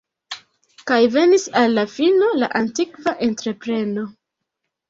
[0.91, 4.09] Kaj venis al la fino la antikva entrepreno.